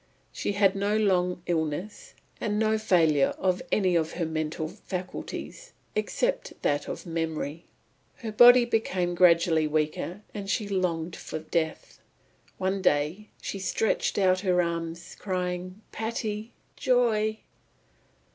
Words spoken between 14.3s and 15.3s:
her arms,